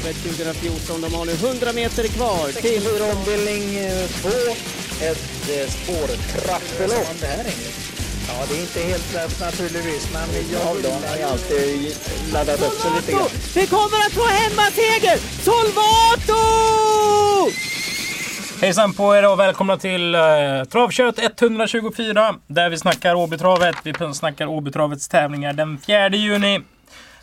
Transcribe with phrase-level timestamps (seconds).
[0.00, 1.00] Elitloppstravet 2014.
[1.00, 2.82] De har nu 100 meter kvar till...
[3.16, 3.62] ombildning
[4.22, 4.28] 2.
[5.04, 7.06] Ett eh.
[7.20, 7.90] Det här är
[8.28, 10.74] Ja, det är inte helt lätt naturligtvis, men jag har
[11.16, 11.96] ju alltid
[12.32, 13.28] laddat upp sig lite grann.
[13.54, 15.16] Vi kommer att få hemmaseger!
[15.44, 16.40] Solvato!
[18.60, 23.76] Hejsan på er och välkomna till uh, Travkött 124 där vi snackar Åbytravet.
[23.84, 26.60] Vi snackar Åbytravets tävlingar den 4 juni.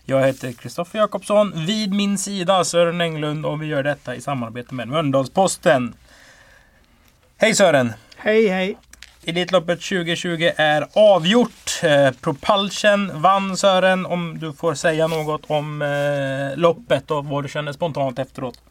[0.09, 1.65] Jag heter Kristoffer Jakobsson.
[1.65, 5.93] Vid min sida Sören Englund och vi gör detta i samarbete med Mölndalsposten.
[7.37, 7.93] Hej Sören!
[8.15, 8.77] Hej hej!
[9.23, 11.79] Elitloppet 2020 är avgjort.
[11.83, 14.05] Eh, Propulsion vann Sören.
[14.05, 18.61] Om du får säga något om eh, loppet och vad du känner spontant efteråt.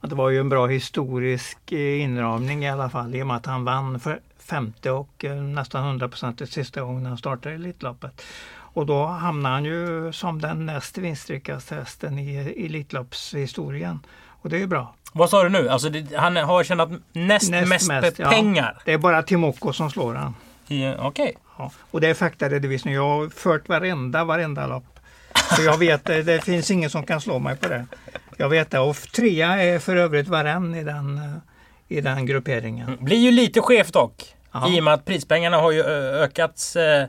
[0.00, 3.46] Det var ju en bra historisk eh, inramning i alla fall i och med att
[3.46, 5.24] han vann för femte och
[5.54, 8.22] nästan 100 procent sista gången han startade Elitloppet.
[8.78, 14.00] Och då hamnade han ju som den näst vinstrikaste hästen i Elitloppshistorien.
[14.42, 14.94] Och det är ju bra.
[15.12, 15.68] Vad sa du nu?
[15.68, 18.74] Alltså det, han har tjänat näst, näst mest, mest pengar?
[18.76, 20.34] Ja, det är bara Timoko som slår han.
[20.64, 20.96] Okej.
[20.98, 21.32] Okay.
[21.58, 22.94] Ja, och det är faktaredovisning.
[22.94, 25.00] Jag har fört varenda, varenda lopp.
[25.56, 27.86] Så jag vet, det, det finns ingen som kan slå mig på det.
[28.36, 28.78] Jag vet det.
[28.78, 31.40] Och trea är för övrigt varann i den,
[31.88, 32.96] i den grupperingen.
[33.00, 34.34] Blir ju lite skevt dock.
[34.52, 34.68] Ja.
[34.68, 35.82] I och med att prispengarna har ju
[36.22, 37.06] ökats eh,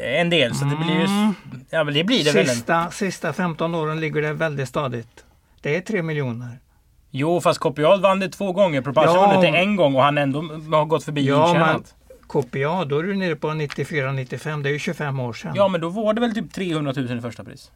[0.00, 0.54] en del.
[0.54, 1.04] Så det blir ju...
[1.04, 1.34] Mm.
[1.70, 2.92] Ja, det blir det sista, väl.
[2.92, 5.24] Sista 15 åren ligger det väldigt stadigt.
[5.60, 6.58] Det är 3 miljoner.
[7.10, 8.82] Jo, fast Copial vann det två gånger.
[8.82, 10.40] Propulsion ja, vann det en gång och han ändå
[10.76, 11.94] har gått förbi ja, intjänat.
[12.28, 14.62] KPA, då är du nere på 94-95.
[14.62, 15.52] Det är ju 25 år sedan.
[15.54, 17.70] Ja, men då var det väl typ 300 000 i första pris.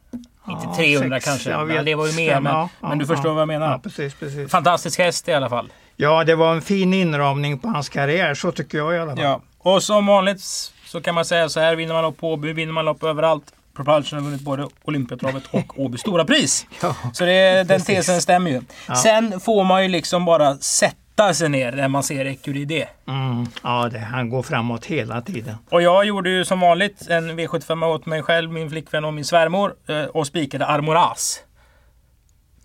[0.45, 1.49] Ja, Inte 300 sex, kanske.
[1.49, 3.71] Jag vet, det var ju mer, fem, men, ja, men du förstår vad jag menar.
[3.71, 4.51] Ja, precis, precis.
[4.51, 5.71] Fantastisk häst i alla fall.
[5.95, 8.33] Ja, det var en fin inramning på hans karriär.
[8.33, 9.23] Så tycker jag i alla fall.
[9.23, 9.41] Ja.
[9.57, 10.41] Och som vanligt
[10.89, 11.75] så kan man säga så här.
[11.75, 13.53] Vinner man lopp på Åby, vinner man lopp överallt.
[13.75, 16.65] Propulsion har vunnit både Olympiatravet och Åby Stora Pris.
[16.81, 18.61] ja, så det, den tesen stämmer ju.
[18.87, 18.95] Ja.
[18.95, 22.87] Sen får man ju liksom bara sätta sig ner när man ser Ecuride.
[23.07, 25.55] Mm, ja, det, han går framåt hela tiden.
[25.69, 29.25] Och jag gjorde ju som vanligt en V75 åt mig själv, min flickvän och min
[29.25, 31.39] svärmor eh, och spikade Armoras.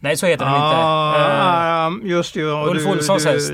[0.00, 2.06] Nej, så heter ah, inte.
[2.06, 2.42] Uh, just det.
[2.42, 3.52] Ulf Olssons häst.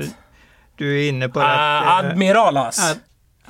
[0.75, 1.83] Du är inne på uh, rätt...
[1.83, 2.91] Uh, Admiralas.
[2.91, 2.99] Ad,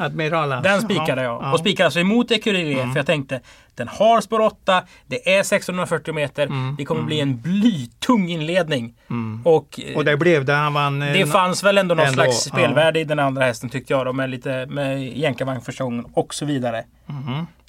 [0.01, 0.63] Admiralas.
[0.63, 1.43] Den spikade jag.
[1.43, 1.53] Ja.
[1.53, 2.91] Och spikade alltså emot Ecuride mm.
[2.91, 3.41] för jag tänkte
[3.75, 6.75] den har spår 8, det är 640 meter, mm.
[6.77, 7.07] det kommer mm.
[7.07, 8.93] bli en blytung inledning.
[9.09, 9.41] Mm.
[9.45, 10.53] Och, och det blev det.
[10.53, 13.01] Han vann Det fanns väl ändå någon ändå, slags spelvärde ja.
[13.01, 16.45] i den andra hästen tyckte jag då med lite med jänkarvagn första gången och så
[16.45, 16.83] vidare.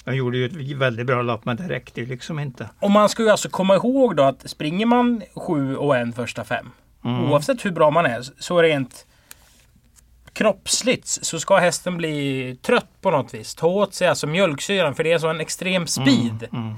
[0.05, 2.69] Han gjorde ju ett väldigt bra lopp men det räckte ju liksom inte.
[2.79, 6.43] Och man ska ju alltså komma ihåg då att springer man 7 och en första
[6.43, 6.69] fem
[7.05, 7.31] mm.
[7.31, 9.05] oavsett hur bra man är så rent
[10.33, 13.55] kroppsligt så ska hästen bli trött på något vis.
[13.55, 16.47] Ta åt sig alltså mjölksyran för det är så en extrem speed.
[16.51, 16.75] Mm, mm.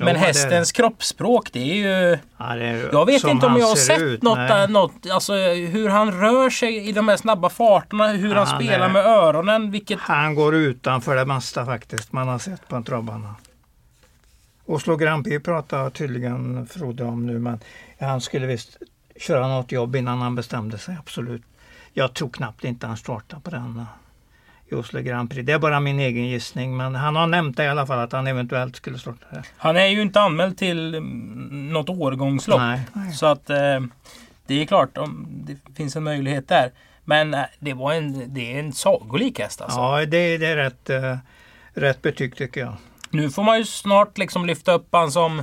[0.00, 0.76] Men jo, hästens det...
[0.76, 2.18] kroppsspråk det är ju...
[2.36, 5.88] Ja, det är jag vet inte om jag har sett ut, något, något, alltså hur
[5.88, 8.92] han rör sig i de här snabba farterna, hur han, han spelar är...
[8.92, 9.70] med öronen.
[9.70, 10.00] Vilket...
[10.00, 13.34] Han går utanför det mesta faktiskt man har sett på en travbana.
[14.66, 17.60] Oslo Grand Prix pratar tydligen Frode om nu men
[18.00, 18.76] han skulle visst
[19.16, 21.42] köra något jobb innan han bestämde sig, absolut
[21.92, 23.84] jag tror knappt inte han startar på den
[24.68, 25.46] i Oslo Grand Prix.
[25.46, 28.12] Det är bara min egen gissning men han har nämnt det i alla fall att
[28.12, 29.42] han eventuellt skulle starta det.
[29.56, 32.60] Han är ju inte anmäld till mm, något årgångslopp.
[32.60, 33.12] Nej, nej.
[33.12, 33.80] Så att eh,
[34.46, 36.72] det är klart om det finns en möjlighet där.
[37.04, 39.78] Men eh, det, var en, det är en sagolik häst alltså.
[39.78, 40.90] Ja det, det är rätt,
[41.74, 42.74] rätt betyg tycker jag.
[43.10, 45.42] Nu får man ju snart liksom lyfta upp han som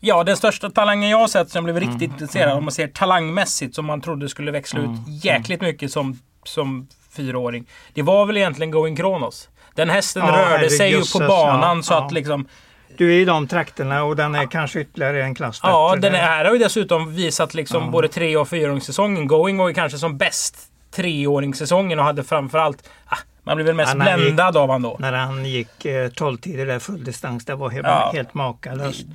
[0.00, 2.12] Ja, den största talangen jag har sett som jag blev riktigt mm.
[2.12, 5.02] intresserad av, om man ser talangmässigt, som man trodde skulle växla ut mm.
[5.06, 7.66] jäkligt mycket som, som fyraåring.
[7.94, 9.48] Det var väl egentligen Going Kronos.
[9.74, 12.48] Den hästen ja, rörde sig ju på banan ja, så att liksom...
[12.96, 15.72] Du är i de trakterna och den är kanske ytterligare en klass bättre.
[15.72, 17.90] Ja, den här har ju dessutom visat liksom ja.
[17.90, 19.26] både tre och fyraåringssäsongen.
[19.26, 20.56] Going var ju kanske som bäst
[20.90, 22.88] treåringssäsongen och hade framförallt...
[23.06, 24.96] Ah, man blev väl mest bländad gick, av honom då.
[24.98, 27.44] När han gick eh, 12 tider där full distans.
[27.44, 28.10] Det var helt, ja.
[28.14, 29.06] helt makalöst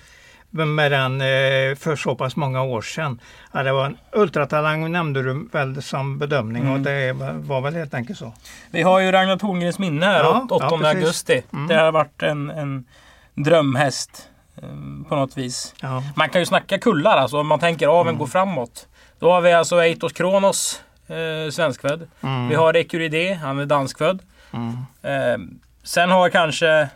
[0.51, 3.19] med den eh, för så pass många år sedan.
[3.51, 6.74] Ja, det var en ultratalang nämnde du väl som bedömning mm.
[6.74, 7.13] och det
[7.48, 8.33] var väl helt enkelt så.
[8.71, 11.44] Vi har ju Ragnar Torngrens minne här, ja, 8 ja, augusti.
[11.53, 11.68] Mm.
[11.68, 12.86] Det har varit en, en
[13.36, 14.69] drömhäst eh,
[15.09, 15.75] på något vis.
[15.81, 16.03] Ja.
[16.15, 18.19] Man kan ju snacka kullar alltså om man tänker aveln mm.
[18.19, 18.88] går framåt.
[19.19, 22.07] Då har vi alltså Eitos Kronos, eh, svenskfödd.
[22.21, 22.50] Mm.
[22.50, 24.19] Vi har Ecuride, han är danskfödd.
[24.53, 24.77] Mm.
[25.01, 26.89] Eh, sen har kanske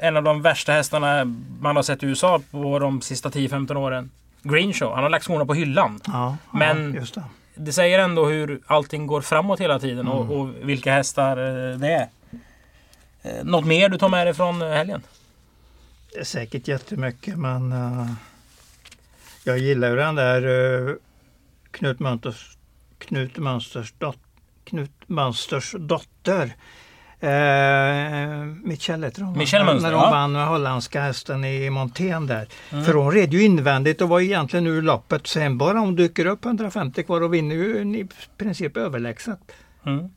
[0.00, 1.24] en av de värsta hästarna
[1.60, 4.10] man har sett i USA på de sista 10-15 åren.
[4.42, 4.94] Green Show.
[4.94, 6.00] Han har lagt skorna på hyllan.
[6.06, 7.22] Ja, Men ja, det.
[7.54, 7.72] det.
[7.72, 10.12] säger ändå hur allting går framåt hela tiden mm.
[10.12, 12.08] och, och, vilka hästar eh, det är.
[13.22, 15.02] Eh, något mer du tar med dig från helgen?
[16.12, 18.10] Det är säkert jättemycket men uh,
[19.44, 20.96] Jag gillar ju den där uh,
[21.70, 22.56] Knut Mönsters,
[22.98, 24.18] Knut Mönsters, dot,
[24.64, 26.54] Knut Mönsters dotter.
[27.24, 29.38] Eh, Michelle heter hon.
[29.38, 30.10] Michelle Mönster, När hon ja.
[30.10, 32.48] vann holländska hästen i Montén där.
[32.70, 32.84] Mm.
[32.84, 35.26] För hon red ju invändigt och var egentligen ur loppet.
[35.26, 39.38] Sen bara hon dyker upp 150 kvar och vinner ju i princip överlägset.
[39.86, 40.08] Mm.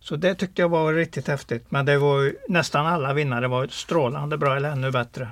[0.00, 1.66] Så det tyckte jag var riktigt häftigt.
[1.68, 5.28] Men det var ju, nästan alla vinnare var strålande bra eller ännu bättre.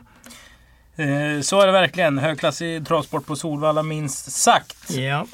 [0.96, 2.18] Eh, så är det verkligen.
[2.18, 4.90] Högklassig travsport på Solvalla minst sagt.
[4.90, 5.26] Ja.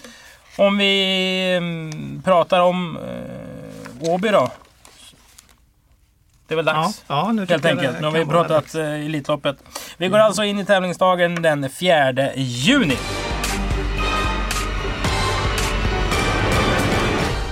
[0.57, 4.51] Om vi mm, pratar om eh, Åby då.
[6.49, 7.05] Det är väl dags?
[7.07, 8.01] Ja, ja nu Helt enkelt.
[8.01, 9.57] Nu har vi pratat eh, Elitloppet.
[9.97, 12.97] Vi går alltså in i tävlingsdagen den 4 juni.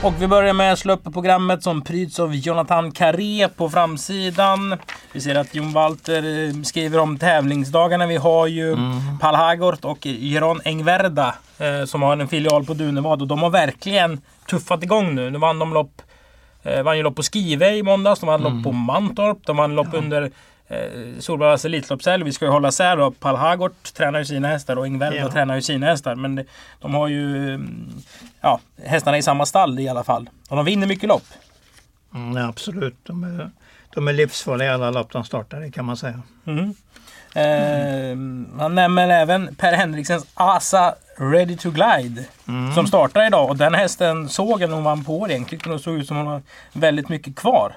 [0.02, 4.78] Och vi börjar med att slå upp programmet som pryds av Jonathan Carré på framsidan.
[5.12, 8.06] Vi ser att Jon Walter eh, skriver om tävlingsdagarna.
[8.06, 9.19] Vi har ju mm.
[9.20, 13.50] Pal Hagort och Jeron Engverda eh, som har en filial på Dunevad och de har
[13.50, 14.20] verkligen
[14.50, 15.31] tuffat igång nu.
[15.31, 16.02] Nu vann de lopp
[16.66, 18.20] Eh, vann ju lopp på Skive i måndags.
[18.20, 18.54] De vann mm.
[18.54, 19.38] lopp på Mantorp.
[19.46, 19.98] De vann lopp ja.
[19.98, 20.30] under
[20.68, 20.78] eh,
[21.18, 22.24] Solvallas Elitloppshelg.
[22.24, 23.10] Vi ska ju hålla isär då.
[23.10, 25.30] Pal Hagort tränar ju sina hästar och Ingvelda ja.
[25.30, 26.14] tränar ju sina hästar.
[26.14, 26.44] Men
[26.80, 27.88] de har ju mm,
[28.40, 30.30] ja, hästarna i samma stall i alla fall.
[30.48, 31.26] Och de vinner mycket lopp.
[32.14, 32.96] Mm, absolut.
[33.02, 33.50] De är,
[33.94, 36.22] de är livsfarliga i alla lopp de startar i kan man säga.
[36.46, 36.74] Mm.
[37.36, 38.16] Eh,
[38.58, 42.24] han nämner även Per Henriksens Asa Ready to Glide.
[42.48, 42.74] Mm.
[42.74, 45.74] Som startar idag och den hästen såg jag hon vann på egentligen.
[45.74, 46.42] Och såg ut som hon har
[46.72, 47.72] väldigt mycket kvar.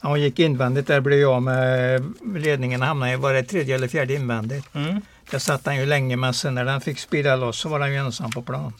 [0.00, 2.02] Hon gick invändigt där blev jag med
[2.36, 4.74] ledningen hamnade i, var det tredje eller fjärde invändigt.
[4.74, 5.00] Mm.
[5.30, 7.92] Där satt han ju länge men sen när den fick spira loss så var han
[7.92, 8.72] ju ensam på plan.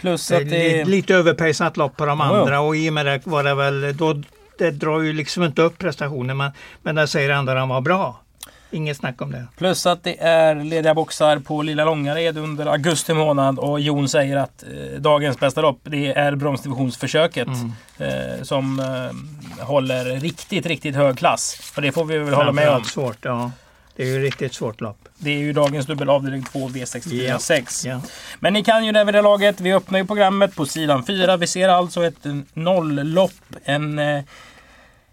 [0.00, 3.20] Plus att det är lite överpejsat lopp på de andra och i och med det
[3.24, 4.22] var det väl, då,
[4.58, 6.50] det drar ju liksom inte upp prestationen men,
[6.82, 8.23] men där säger andra att han var bra.
[8.70, 9.46] Inget snack om det.
[9.56, 14.36] Plus att det är lediga boxar på Lilla Långared under augusti månad och Jon säger
[14.36, 17.48] att eh, dagens bästa lopp det är bromsdivisionsförsöket.
[17.48, 17.72] Mm.
[17.98, 21.72] Eh, som eh, håller riktigt, riktigt hög klass.
[21.76, 22.84] Och det får vi väl hålla med om.
[22.84, 23.50] Svårt, ja.
[23.96, 25.08] Det är ju riktigt svårt lopp.
[25.18, 27.86] Det är ju dagens dubbel avdelning 2 V64 6.
[27.86, 28.02] Yeah.
[28.40, 29.60] Men ni kan ju det vid det laget.
[29.60, 31.36] Vi öppnar ju programmet på sidan 4.
[31.36, 33.32] Vi ser alltså ett nolllopp.
[33.64, 34.22] En, eh,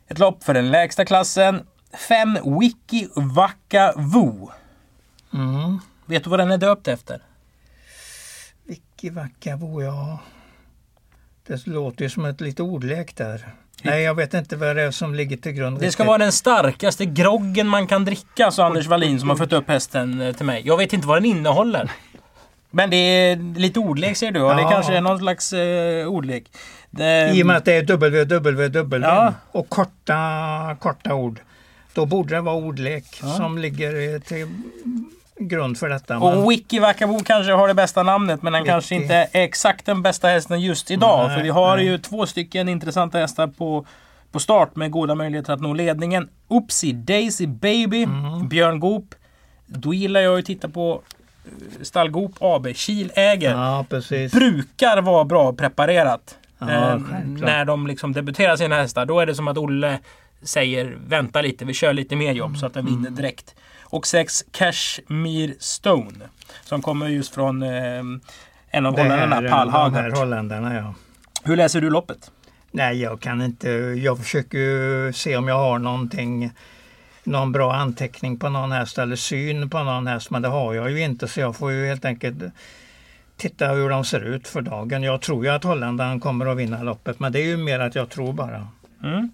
[0.07, 1.61] ett lopp för den lägsta klassen.
[1.93, 4.47] 5 Wiki Waka Wu.
[5.33, 5.79] Mm.
[6.05, 7.21] Vet du vad den är döpt efter?
[8.63, 10.19] Wiki Waka Wu, ja.
[11.47, 13.47] Det låter ju som ett lite ordlek där.
[13.83, 15.79] Nej, jag vet inte vad det är som ligger till grund.
[15.79, 19.53] Det ska vara den starkaste groggen man kan dricka, sa Anders Wallin som har fått
[19.53, 20.61] upp hästen eh, till mig.
[20.65, 21.91] Jag vet inte vad den innehåller.
[22.69, 24.55] Men det är lite ordlek ser du och ja.
[24.55, 26.43] det kanske är någon slags uh, ordlek.
[26.89, 27.31] Det...
[27.33, 29.33] I och med att det är www ja.
[29.51, 31.39] och korta, korta ord.
[31.93, 33.27] Då borde det vara ordlek ja.
[33.27, 34.47] som ligger till
[35.47, 36.19] grund för detta.
[36.19, 38.71] Och Wiki Wakabo kanske har det bästa namnet men han Wiki.
[38.71, 41.27] kanske inte är exakt den bästa hästen just idag.
[41.27, 41.85] Nej, för vi har nej.
[41.85, 43.85] ju två stycken intressanta hästar på,
[44.31, 46.29] på start med goda möjligheter att nå ledningen.
[46.47, 48.47] Oopsie Daisy Baby, mm.
[48.47, 49.15] Björn Goop.
[49.65, 51.01] Då gillar jag att titta på
[51.45, 53.51] eh, Stall Goop AB, Kiläger.
[53.51, 53.85] Ja,
[54.31, 56.37] brukar vara bra preparerat.
[56.59, 59.05] Ja, eh, när de liksom debuterar sina hästar.
[59.05, 59.99] Då är det som att Olle
[60.43, 63.15] säger vänta lite, vi kör lite mer jobb så att den vinner mm.
[63.15, 63.55] direkt.
[63.81, 66.29] Och sex Cashmere Stone
[66.63, 67.69] som kommer just från eh,
[68.69, 70.17] en av holländarna, Pal Hagart.
[70.17, 70.93] holländarna ja.
[71.43, 72.31] Hur läser du loppet?
[72.71, 73.69] Nej, jag kan inte.
[74.03, 76.51] Jag försöker se om jag har någonting
[77.23, 80.91] någon bra anteckning på någon häst eller syn på någon häst men det har jag
[80.91, 82.43] ju inte så jag får ju helt enkelt
[83.37, 85.03] titta hur de ser ut för dagen.
[85.03, 87.95] Jag tror ju att holländaren kommer att vinna loppet men det är ju mer att
[87.95, 88.67] jag tror bara.
[89.03, 89.29] Mm.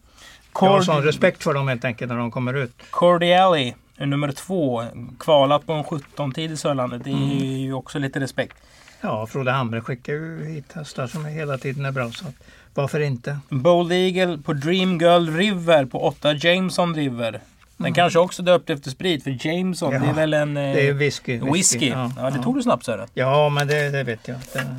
[0.61, 2.73] Jag har sån respekt för dem helt enkelt när de kommer ut.
[2.89, 4.83] Cordiali är nummer två.
[5.19, 7.03] Kvalat på en 17-tid i Sörlandet.
[7.03, 7.37] Det är mm.
[7.37, 8.57] ju också lite respekt.
[9.01, 12.11] Ja, Frode Hamre skickar ju hit hästar som hela tiden är bra.
[12.11, 12.25] Så
[12.73, 13.39] varför inte?
[13.49, 17.31] Bold Eagle på Dream Girl River på 8 Jameson River.
[17.31, 17.93] Den mm.
[17.93, 20.57] kanske också döpt efter sprit för Jameson ja, det är väl en...
[20.57, 21.33] Eh, det är whisky.
[21.33, 21.51] Whisky.
[21.51, 21.87] whisky.
[21.87, 23.07] Ja, ja, det tog du snabbt Sören.
[23.13, 24.37] Ja, men det, det vet jag.
[24.53, 24.75] Det,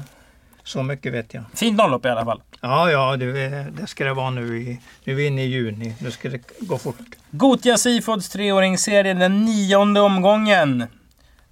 [0.69, 1.45] så mycket vet jag.
[1.55, 2.43] Fint nolllopp i alla fall.
[2.61, 4.59] Ja, ja det, det ska det vara nu.
[4.63, 5.95] I, nu är vi inne i juni.
[6.01, 6.97] Nu ska det gå fort.
[7.31, 10.83] Gotia Seafoods treåringsserie, den nionde omgången.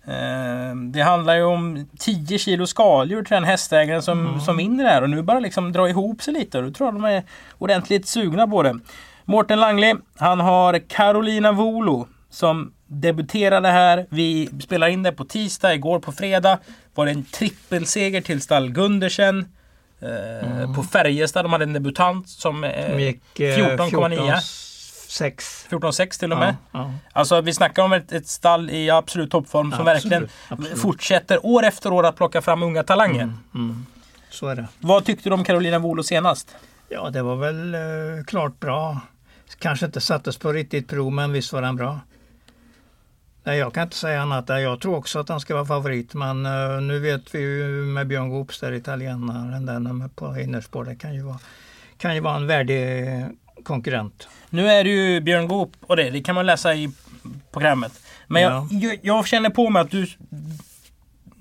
[0.07, 4.41] Eh, det handlar ju om 10 kilo skaldjur till den hästägaren som, mm.
[4.41, 5.03] som vinner det här.
[5.03, 6.61] Och nu bara liksom dra ihop sig lite.
[6.61, 7.23] Då tror jag de är
[7.59, 8.79] ordentligt sugna på det.
[9.25, 14.07] Mårten Langli, han har Carolina Volo som debuterade här.
[14.11, 15.75] Vi spelar in det på tisdag.
[15.75, 16.59] Igår på fredag
[16.95, 19.49] var det en trippelseger till stall Gundersen.
[20.01, 20.75] Eh, mm.
[20.75, 24.41] På Färjestad, de hade en debutant som eh, 14,9.
[25.09, 25.67] 6.
[25.71, 26.57] 14-6 till och med.
[26.73, 26.93] Ja, ja.
[27.13, 30.79] Alltså vi snackar om ett, ett stall i absolut toppform som absolut, verkligen absolut.
[30.79, 33.23] fortsätter år efter år att plocka fram unga talanger.
[33.23, 33.87] Mm, mm.
[34.31, 34.67] Så är det.
[34.79, 36.57] Vad tyckte du om Carolina Volo senast?
[36.89, 37.81] Ja, det var väl eh,
[38.27, 39.01] klart bra.
[39.59, 42.01] Kanske inte sattes på riktigt prov, men visst var den bra.
[43.47, 44.49] Nej, jag kan inte säga annat.
[44.49, 48.07] Jag tror också att han ska vara favorit, men uh, nu vet vi ju med
[48.07, 51.39] Björn Goops där italienaren där på innerspår, det kan ju vara,
[51.99, 53.07] kan ju vara en värdig
[53.65, 54.29] konkurrent.
[54.51, 56.91] Nu är det ju Björn Goop och det, det kan man läsa i
[57.53, 57.93] programmet.
[58.27, 58.69] Men ja.
[58.71, 60.07] jag, jag, känner på mig att du,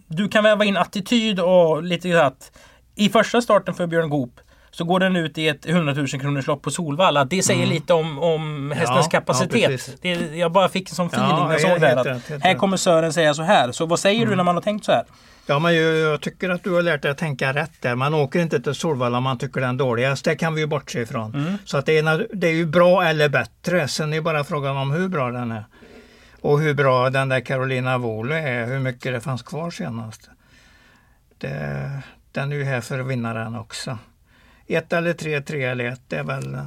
[0.08, 2.52] du kan väva in attityd och lite att
[2.96, 4.40] i första starten för Björn Goop
[4.76, 7.26] så går den ut i ett 100 000 kronors lopp på Solvalla.
[7.26, 7.74] Det säger mm.
[7.74, 9.88] lite om, om hästens ja, kapacitet.
[9.88, 12.08] Ja, det, jag bara fick en sån feeling när jag såg det här.
[12.08, 13.72] Att här kommer Sören säga så här.
[13.72, 14.30] Så vad säger mm.
[14.30, 15.04] du när man har tänkt så här?
[15.46, 17.96] Ja, men jag, jag, tycker att du har lärt dig att tänka rätt där.
[17.96, 20.26] Man åker inte till Solvalla om man tycker den är dåligast.
[20.26, 21.36] Det kan vi ju bortse ifrån.
[21.36, 21.58] Mm.
[21.66, 23.88] Så att det, är, det är ju bra eller bättre.
[23.88, 25.66] Sen är bara frågan om hur bra den är.
[26.42, 28.66] Och hur bra den där Carolina Volo är.
[28.66, 30.30] Hur mycket det fanns kvar senast.
[31.38, 31.92] Det,
[32.32, 33.98] den är ju här för att vinna den också.
[34.68, 36.58] Ett eller tre, tre eller ett är väl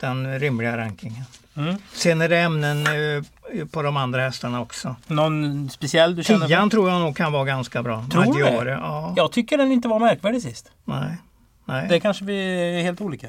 [0.00, 1.24] den rimliga rankingen.
[1.56, 1.76] Mm.
[1.92, 4.96] Sen är det ämnen eh, på de andra hästarna också.
[5.06, 6.46] Någon speciell du känner?
[6.46, 8.04] Tian tror jag nog kan vara ganska bra.
[8.10, 8.70] Tror du det?
[8.70, 9.14] Ja.
[9.16, 10.70] Jag tycker den inte var märkvärdig sist.
[10.84, 11.16] Nej.
[11.64, 11.86] Nej.
[11.88, 12.38] Det kanske vi
[12.78, 13.26] är helt olika.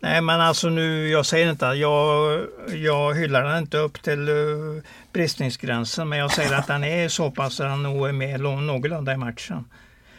[0.00, 2.40] Nej men alltså nu, jag säger inte att jag,
[2.74, 7.30] jag hyllar den inte upp till uh, bristningsgränsen men jag säger att den är så
[7.30, 9.64] pass att den nog är med någorlunda i matchen.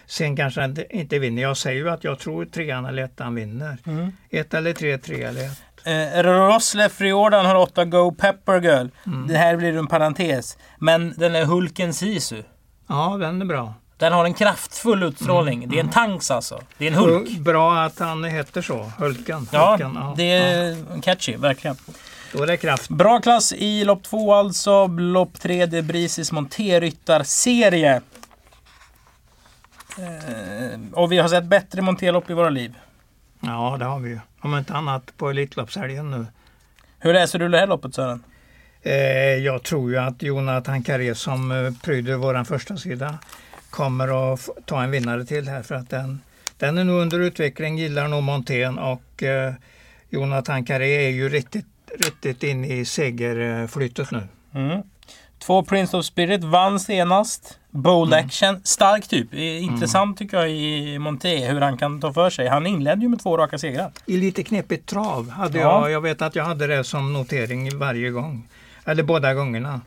[0.07, 1.41] Sen kanske han inte vinner.
[1.41, 3.77] Jag säger ju att jag tror trean eller ettan vinner.
[3.85, 4.11] Mm.
[4.29, 5.61] Ett eller tre, tre eller ett.
[5.83, 8.87] Eh, Roslev Riordan har åtta Go Pepper Girl.
[9.05, 9.27] Mm.
[9.27, 10.57] Det här blir en parentes.
[10.79, 12.43] Men den är Hulken Sisu.
[12.87, 13.73] Ja, den är bra.
[13.97, 15.57] Den har en kraftfull utstrålning.
[15.57, 16.61] Mm, det är en tanks alltså.
[16.77, 17.29] Det är en Hulk.
[17.29, 19.47] Bra att han heter så, Hulken.
[19.51, 20.13] Ja, Hulken, ja.
[20.17, 21.01] det är ja.
[21.01, 21.77] catchy, verkligen.
[22.33, 22.89] Då är det kraft.
[22.89, 24.87] Bra klass i lopp två alltså.
[24.87, 28.01] Lopp tre, det Brisis Monterryttar-serie.
[29.97, 32.75] Eh, och vi har sett bättre monterlopp i våra liv.
[33.39, 34.19] Ja, det har vi ju.
[34.39, 36.25] Om inte annat på Elitloppshelgen nu.
[36.99, 38.23] Hur läser du det här loppet Sören?
[38.81, 38.93] Eh,
[39.43, 43.19] jag tror ju att Jonathan Carré som eh, pryder vår första sida
[43.69, 46.21] kommer att ta en vinnare till här för att den,
[46.57, 49.53] den är nog under utveckling, gillar nog Montén och eh,
[50.09, 51.65] Jonathan Carré är ju riktigt,
[51.99, 54.27] riktigt inne i segerflytet nu.
[54.53, 54.81] Mm.
[55.45, 57.59] Två Prince of Spirit vann senast.
[57.69, 58.25] Bold mm.
[58.25, 59.33] action, stark typ.
[59.33, 60.15] Intressant mm.
[60.15, 62.47] tycker jag i Monté hur han kan ta för sig.
[62.47, 63.91] Han inledde ju med två raka segrar.
[64.05, 65.81] I lite knepigt trav hade ja.
[65.81, 65.91] jag.
[65.91, 68.47] Jag vet att jag hade det som notering varje gång.
[68.85, 69.81] Eller båda gångerna.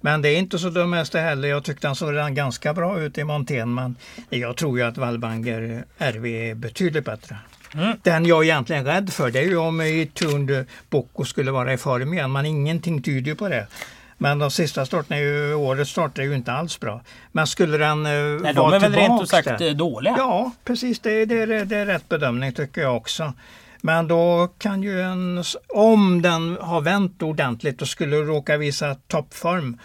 [0.00, 1.48] Men det är inte så dum häst heller.
[1.48, 3.74] Jag tyckte han såg ganska bra ut i Montén.
[3.74, 3.96] Men
[4.28, 7.36] jag tror ju att Valbanger RV är betydligt bättre.
[7.74, 7.96] Mm.
[8.02, 11.76] Den jag är egentligen rädd för det är ju om Tuned Bocco skulle vara i
[11.76, 12.32] form igen.
[12.32, 13.66] Men ingenting tyder på det.
[14.22, 17.00] Men de sista starterna, ju, årets starter är ju inte alls bra.
[17.32, 20.14] Men skulle den eh, Nej, vara De är väl rent ut sagt där, eh, dåliga?
[20.18, 20.98] Ja, precis.
[20.98, 23.32] Det, det, det är rätt bedömning tycker jag också.
[23.80, 29.78] Men då kan ju en, om den har vänt ordentligt och skulle råka visa toppform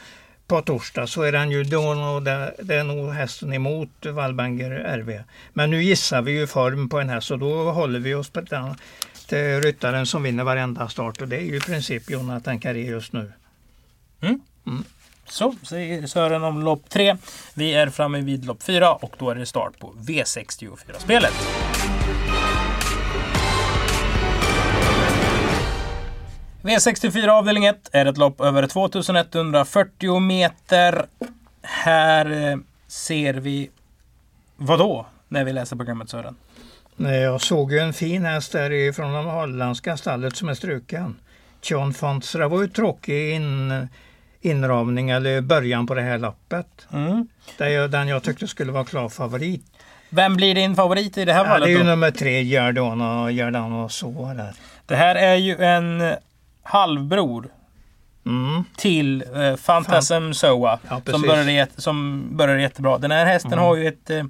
[0.47, 5.23] på torsdag så är den ju då det, det är nog hästen emot Wallbanger RV.
[5.53, 8.41] Men nu gissar vi ju form på en häst och då håller vi oss på
[8.41, 8.75] den
[9.27, 13.13] till ryttaren som vinner varenda start och det är ju i princip Jonathan Carré just
[13.13, 13.31] nu.
[14.25, 14.41] Mm.
[14.67, 14.83] Mm.
[15.29, 17.17] Så säger Sören om lopp tre.
[17.53, 21.33] Vi är framme vid lopp fyra och då är det start på V64-spelet.
[26.61, 31.05] V64 avdelning 1 är ett lopp över 2140 meter.
[31.61, 33.69] Här eh, ser vi
[34.55, 36.35] vad då när vi läser programmet Sören?
[36.97, 39.13] Jag såg ju en fin häst därifrån.
[39.13, 41.15] det holländska stallet som är struken.
[41.63, 43.87] John Fontsra var ju tråkig in,
[44.45, 46.87] inramning eller början på det här loppet.
[46.93, 47.27] Mm.
[47.57, 49.65] Det är den jag tyckte skulle vara klar favorit.
[50.09, 51.67] Vem blir din favorit i det här ja, fallet?
[51.67, 54.53] Det är ju nummer tre, Giardano, Giardano så där.
[54.85, 56.13] Det här är ju en
[56.63, 57.47] halvbror
[58.25, 58.63] mm.
[58.77, 62.97] till eh, Fantasm Soa ja, som, började, som började jättebra.
[62.97, 63.65] Den här hästen mm.
[63.65, 64.23] har ju ett eh,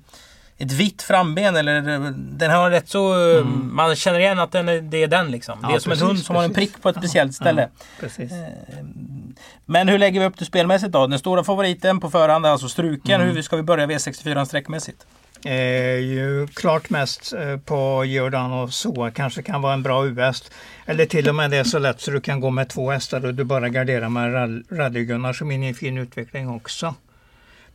[0.58, 1.82] ett vitt framben eller
[2.16, 3.14] den har rätt så...
[3.14, 3.76] Mm.
[3.76, 5.60] Man känner igen att den är, det är den liksom.
[5.62, 6.38] Ja, det är som precis, en hund som precis.
[6.38, 7.70] har en prick på ett speciellt ställe.
[8.02, 8.30] Ja, eh,
[9.66, 11.08] men hur lägger vi upp det spelmässigt då?
[11.08, 13.22] Den stora favoriten på förhand är alltså struken.
[13.22, 13.36] Mm.
[13.36, 15.06] Hur ska vi börja V64 sträckmässigt?
[15.46, 18.04] Eh, ju klart mest eh, på
[18.64, 20.52] och så kanske kan vara en bra U-häst.
[20.86, 23.26] Eller till och med det är så lätt så du kan gå med två hästar
[23.26, 24.34] och du bara garderar med
[24.70, 26.96] Rally-Gunnar som är i en fin utveckling också.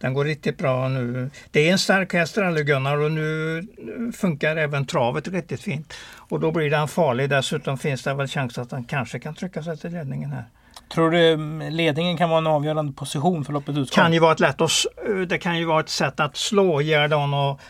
[0.00, 1.30] Den går riktigt bra nu.
[1.50, 3.62] Det är en stark häst Rally-Gunnar och nu
[4.12, 5.94] funkar även travet riktigt fint.
[6.16, 7.30] Och då blir den farlig.
[7.30, 10.44] Dessutom finns det väl chans att den kanske kan trycka sig till ledningen här.
[10.94, 14.04] Tror du mm, ledningen kan vara en avgörande position för loppet utgång?
[14.04, 14.70] Kan ju vara ett lätt att,
[15.28, 17.60] det kan ju vara ett sätt att slå Gerdon och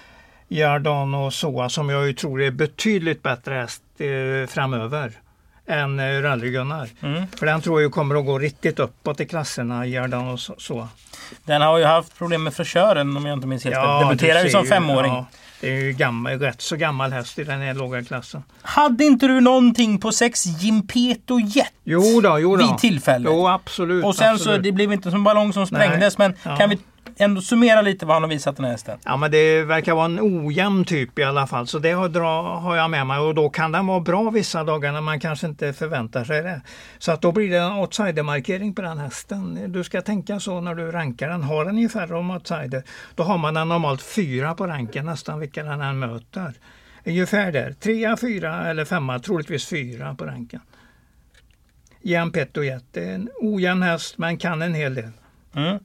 [0.49, 5.12] Jardan och Soa som jag ju tror är betydligt bättre häst eh, framöver
[5.67, 6.88] än eh, Rally-Gunnar.
[7.00, 7.26] Mm.
[7.37, 10.88] För den tror jag kommer att gå riktigt uppåt i klasserna, Jardan och Soa.
[11.45, 13.76] Den har ju haft problem med fräschören om jag inte minns helt.
[13.76, 15.12] Ja, Debuterar ju som femåring.
[15.12, 15.26] Ja,
[15.61, 18.43] det är ju gammal, rätt så gammal häst i den här låga klassen.
[18.62, 21.73] Hade inte du någonting på sex Jimpeto Jet?
[21.85, 22.67] Jo då, jo då.
[22.67, 23.33] Vid tillfället?
[23.33, 24.05] Jo, absolut.
[24.05, 24.57] Och sen absolut.
[24.57, 26.57] så, det blev inte som ballong som sprängdes, Nej, men ja.
[26.57, 26.79] kan vi
[27.21, 28.99] ändå summera lite vad han har visat den här hästen.
[29.05, 31.67] Ja men det verkar vara en ojämn typ i alla fall.
[31.67, 34.65] Så det har, dra, har jag med mig och då kan den vara bra vissa
[34.65, 36.61] dagar när man kanske inte förväntar sig det.
[36.99, 39.73] Så att då blir det en outsidermarkering på den hästen.
[39.73, 41.43] Du ska tänka så när du rankar den.
[41.43, 42.83] Har den ungefär om outsider
[43.15, 46.53] då har man den normalt fyra på ranken nästan vilka den än möter.
[47.05, 47.73] Ungefär där.
[47.73, 50.61] Trea, fyra eller femma, troligtvis fyra på ranken.
[52.03, 55.11] Jan Pettojet är en ojämn häst men kan en hel del.
[55.55, 55.79] Mm.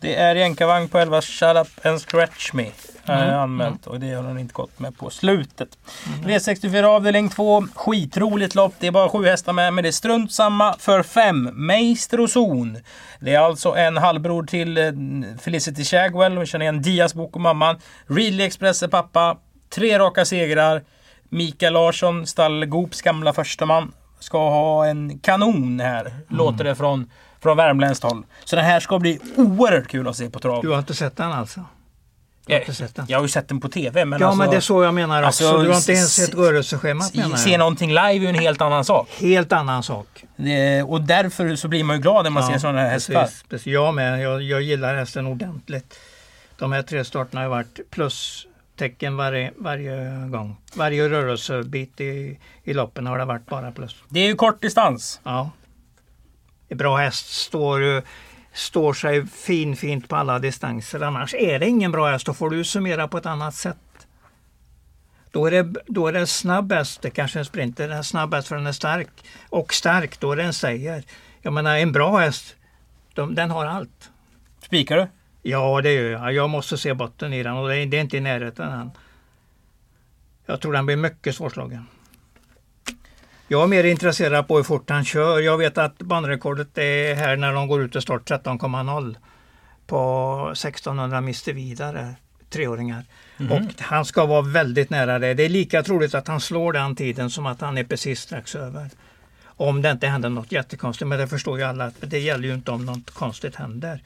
[0.00, 2.70] Det är jänkarvagn på 11 Shut Up and Scratch Me.
[3.06, 3.38] Mm.
[3.38, 5.68] anmält och det har han inte gått med på slutet.
[6.06, 6.30] Mm.
[6.30, 7.66] V64 avdelning 2.
[7.74, 8.74] Skitroligt lopp.
[8.78, 11.50] Det är bara sju hästar med men det är strunt samma för fem.
[11.54, 12.78] Meister och Zon.
[13.20, 14.92] Det är alltså en halvbror till eh,
[15.40, 16.38] Felicity Shagwell.
[16.38, 17.78] Vi känner igen Dias bok och mamman.
[18.06, 19.36] Ridley Express är pappa.
[19.70, 20.82] Tre raka segrar.
[21.28, 26.06] Mikael Larsson, stall Goops gamla försteman, ska ha en kanon här.
[26.06, 26.22] Mm.
[26.28, 28.22] Låter det från från värmländskt håll.
[28.44, 30.62] Så det här ska bli oerhört kul att se på trav.
[30.62, 31.64] Du har inte sett den alltså?
[32.46, 33.06] Jag har, inte sett den.
[33.08, 34.04] jag har ju sett den på TV.
[34.04, 35.26] Men ja alltså, men det är så jag menar också.
[35.26, 37.38] Alltså, du har inte ens sett rörelseschemat menar jag.
[37.38, 39.08] Se någonting live är ju en helt annan sak.
[39.20, 40.24] Helt annan sak.
[40.36, 43.22] Det, och därför så blir man ju glad när man ja, ser sådana här hästar.
[43.22, 43.66] Precis, precis.
[43.66, 44.20] Jag med.
[44.20, 45.98] Jag, jag gillar hästen ordentligt.
[46.58, 50.56] De här tre starterna har varit plustecken varje, varje gång.
[50.74, 53.96] Varje rörelsebit i, i loppen har det varit bara plus.
[54.08, 55.20] Det är ju kort distans.
[55.24, 55.50] Ja
[56.74, 58.02] bra häst står,
[58.52, 61.00] står sig fin, fint på alla distanser.
[61.00, 62.26] Annars är det ingen bra häst.
[62.26, 63.76] Då får du summera på ett annat sätt.
[65.30, 68.02] Då är det, då är det snabb häst, det kanske är en sprinter, den är
[68.02, 69.08] snabb häst för den är stark.
[69.48, 71.02] Och stark, då är det en seger.
[71.42, 72.56] Jag menar en bra häst,
[73.14, 74.10] de, den har allt.
[74.62, 75.06] Spikar du?
[75.42, 76.32] Ja, det gör jag.
[76.32, 78.90] Jag måste se botten i den och det är, det är inte i närheten än.
[80.46, 81.86] Jag tror den blir mycket svårslagen.
[83.50, 85.40] Jag är mer intresserad på hur fort han kör.
[85.40, 89.16] Jag vet att banrekordet är här när de går ut och start 13,0
[89.86, 92.14] på 1600 Mr vidare,
[92.50, 93.04] treåringar.
[93.38, 93.52] Mm.
[93.52, 95.34] Och han ska vara väldigt nära det.
[95.34, 98.54] Det är lika troligt att han slår den tiden som att han är precis strax
[98.54, 98.90] över.
[99.46, 102.54] Om det inte händer något jättekonstigt, men det förstår ju alla att det gäller ju
[102.54, 104.02] inte om något konstigt händer.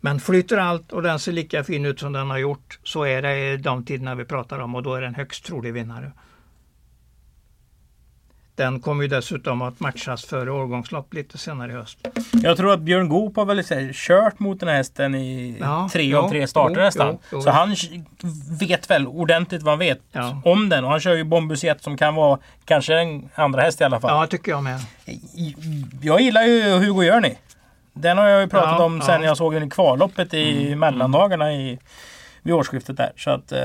[0.00, 3.22] Men flyter allt och den ser lika fin ut som den har gjort så är
[3.22, 6.12] det de tiderna vi pratar om och då är den högst trolig vinnare.
[8.62, 11.98] Den kommer ju dessutom att matchas före årgångslopp lite senare i höst.
[12.42, 16.14] Jag tror att Björn Goop har väl kört mot den här hästen i ja, tre
[16.14, 17.08] av tre starter jo, nästan.
[17.08, 17.42] Jo, jo.
[17.42, 17.76] Så han
[18.60, 20.42] vet väl ordentligt vad han vet ja.
[20.44, 20.84] om den.
[20.84, 24.10] Och han kör ju Bombus som kan vara kanske en andra häst i alla fall.
[24.10, 24.80] Ja, tycker jag med.
[26.02, 27.38] Jag gillar ju Hugo Jörni.
[27.92, 30.78] Den har jag ju pratat ja, om sen jag såg den i kvalloppet i mm,
[30.78, 31.78] mellandagarna i
[32.42, 33.12] vid årsskiftet där.
[33.16, 33.60] Så att eh,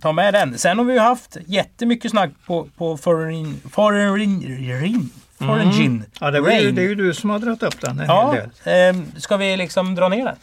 [0.00, 0.58] ta med den.
[0.58, 6.02] Sen har vi ju haft jättemycket snack på, på Foreign, foreign, foreign, foreign mm.
[6.20, 8.50] Ja, det, ju, det är ju du som har dragit upp den en ja, hel
[8.64, 8.96] del.
[8.96, 10.36] Eh, ska vi liksom dra ner den?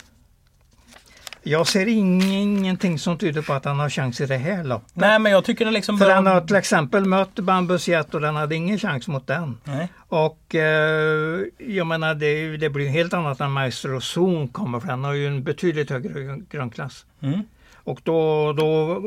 [1.48, 4.92] Jag ser ingenting som tyder på att han har chans i det här loppet.
[4.94, 5.98] Nej, men jag tycker den liksom...
[5.98, 9.58] För han har till exempel mött Bambus Jet och den hade ingen chans mot den.
[9.64, 9.88] Nej.
[10.08, 15.04] Och eh, jag menar det, det blir helt annat när Maestro Zon kommer för han
[15.04, 17.06] har ju en betydligt högre grundklass.
[17.22, 17.44] Mm.
[17.86, 19.02] Och då, då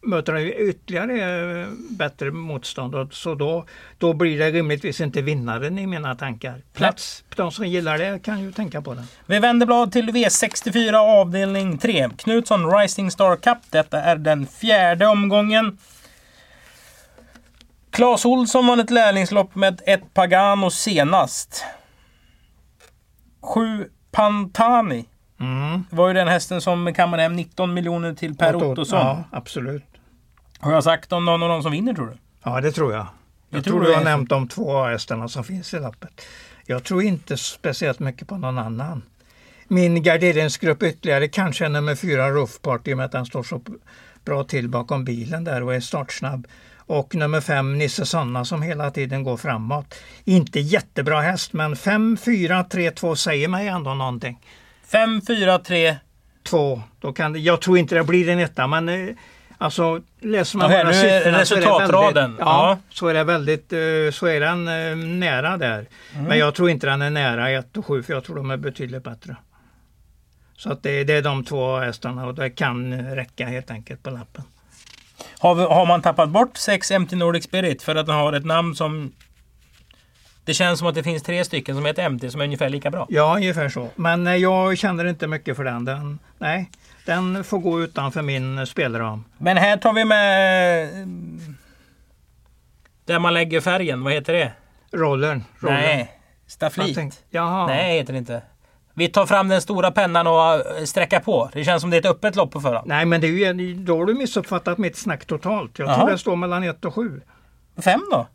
[0.00, 3.12] möter han ytterligare bättre motstånd.
[3.12, 3.64] Så då,
[3.98, 6.62] då blir det rimligtvis inte vinnaren i mina tankar.
[6.72, 9.04] Plats, de som gillar det kan ju tänka på den.
[9.26, 12.10] Vi vänder blad till V64 avdelning 3.
[12.16, 13.58] Knutsson Rising Star Cup.
[13.70, 15.78] Detta är den fjärde omgången.
[17.90, 21.64] Claes Olsson vann ett lärlingslopp med ett Pagano senast.
[23.42, 25.04] Sju Pantani
[25.40, 25.84] Mm.
[25.90, 28.98] Det var ju den hästen som kammade hem 19 miljoner till Per Ottosson.
[28.98, 29.84] Ja, absolut.
[30.58, 32.16] Har jag sagt om någon av dem som vinner tror du?
[32.42, 33.00] Ja, det tror jag.
[33.00, 33.08] Jag,
[33.58, 36.20] jag tror, tror du har nämnt de två hästarna som finns i loppet.
[36.66, 39.02] Jag tror inte speciellt mycket på någon annan.
[39.68, 43.60] Min garderingsgrupp ytterligare kanske är nummer fyra Roof Party med att den står så
[44.24, 46.46] bra till bakom bilen där och är startsnabb.
[46.86, 49.94] Och nummer fem Nisse Sanna som hela tiden går framåt.
[50.24, 54.40] Inte jättebra häst men 5, 4, 3, 2 säger mig ändå någonting.
[54.88, 55.96] 5, 4, 3,
[56.42, 56.82] två.
[57.00, 59.14] Då kan det, jag tror inte det blir en etta men eh,
[59.58, 62.36] Alltså läser man bara siffrorna resultatraden.
[62.36, 63.78] Så är, ja, ja, så är det väldigt eh,
[64.12, 65.86] så är den eh, nära där.
[66.14, 66.24] Mm.
[66.26, 68.56] Men jag tror inte den är nära 1 och 7 för jag tror de är
[68.56, 69.36] betydligt bättre.
[70.56, 74.10] Så att det, det är de två hästarna och det kan räcka helt enkelt på
[74.10, 74.44] lappen.
[75.38, 78.44] Har, vi, har man tappat bort 6 MT Nordic Spirit för att den har ett
[78.44, 79.12] namn som
[80.44, 82.90] det känns som att det finns tre stycken som heter MT som är ungefär lika
[82.90, 83.06] bra.
[83.08, 83.88] Ja, ungefär så.
[83.96, 85.84] Men eh, jag känner inte mycket för den.
[85.84, 86.70] den nej,
[87.06, 89.24] den får gå utanför min spelram.
[89.38, 90.88] Men här tar vi med
[93.04, 94.04] där man lägger färgen.
[94.04, 94.52] Vad heter det?
[94.92, 95.44] Rollern.
[95.58, 95.80] rollern.
[95.80, 96.94] Nej, stafflit.
[96.94, 97.66] Tänkte, jaha.
[97.66, 98.42] Nej, heter det inte.
[98.94, 101.50] Vi tar fram den stora pennan och eh, sträcker på.
[101.52, 102.88] Det känns som det är ett öppet lopp på förhand.
[102.88, 105.78] Nej, men det är ju, då har du missuppfattat mitt snack totalt.
[105.78, 105.98] Jag Aha.
[105.98, 107.20] tror det står mellan 1 och 7.
[107.84, 108.26] 5 då?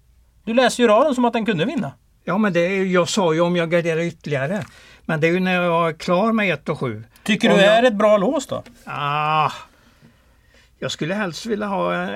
[0.50, 1.92] Du läser ju raden som att den kunde vinna.
[2.24, 4.64] Ja, men det är, jag sa ju om jag garderar ytterligare.
[5.06, 7.04] Men det är ju när jag är klar med 1 och 7.
[7.24, 8.64] Tycker du det är ett bra lås då?
[8.84, 9.52] Ah,
[10.80, 12.08] jag skulle helst vilja ha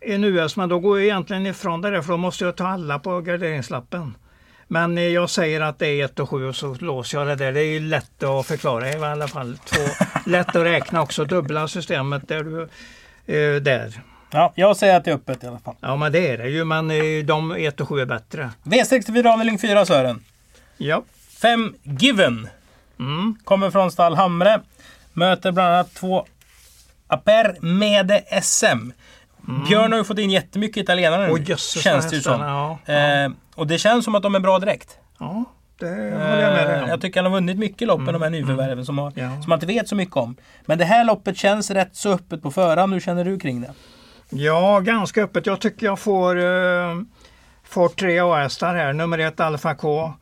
[0.00, 2.66] en US, men då går jag egentligen ifrån det där, för då måste jag ta
[2.66, 4.16] alla på garderingslappen.
[4.66, 7.52] Men jag säger att det är 1 och 7 och så låser jag det där.
[7.52, 9.58] Det är lätt att förklara i alla fall.
[9.64, 9.82] Två,
[10.30, 12.62] lätt att räkna också, dubbla systemet där du
[13.34, 14.02] eh, där.
[14.32, 15.74] Ja, jag säger att det är öppet i alla fall.
[15.80, 16.64] Ja, men det är det ju.
[16.64, 18.50] Men eh, de 1 och 7 är bättre.
[18.62, 20.24] V64 avdelning 4 Sören.
[20.76, 21.02] Ja.
[21.42, 22.48] 5 Given.
[22.98, 23.36] Mm.
[23.44, 24.60] Kommer från stall Hamre.
[25.12, 26.26] Möter bland annat två
[27.06, 28.66] Aper Mede SM.
[28.66, 28.92] Mm.
[29.68, 31.32] Björn har ju fått in jättemycket italienare nu.
[31.32, 32.40] Oh, känns det ju som.
[32.40, 32.92] Ja, ja.
[32.92, 34.98] Eh, och det känns som att de är bra direkt.
[35.18, 35.44] Ja,
[35.78, 36.88] det håller jag med dig om.
[36.88, 38.12] Jag tycker han har vunnit mycket lopp mm.
[38.12, 38.84] de här nyförvärven mm.
[38.84, 39.30] som, har, ja.
[39.30, 40.36] som man inte vet så mycket om.
[40.66, 42.92] Men det här loppet känns rätt så öppet på förhand.
[42.92, 43.74] Hur känner du kring det?
[44.30, 45.46] Ja, ganska öppet.
[45.46, 47.02] Jag tycker jag får, uh,
[47.64, 48.92] får tre A-hästar här.
[48.92, 50.12] Nummer ett Alfa K.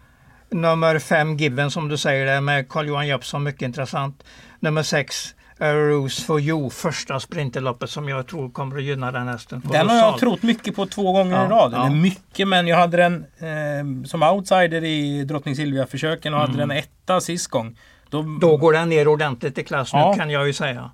[0.50, 4.24] Nummer fem Given som du säger där med Carl-Johan Jeppsson, mycket intressant.
[4.60, 9.62] Nummer sex Rose for You, första sprinterloppet som jag tror kommer att gynna den hästen.
[9.72, 11.72] Den har jag trott mycket på två gånger ja, i rad.
[11.72, 11.90] Ja.
[11.90, 16.50] mycket, men jag hade den eh, som outsider i Drottning Silvia-försöken och mm.
[16.50, 17.78] hade den etta sist gång.
[18.10, 20.90] Då, Då går den ner ordentligt i klass nu kan jag ju säga.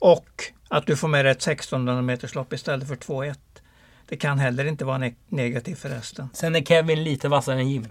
[0.00, 3.34] Och att du får med ett 1600 meters lopp istället för 2-1.
[4.08, 6.28] Det kan heller inte vara ne negativt för resten.
[6.32, 7.86] Sen är Kevin lite vassare än Jim.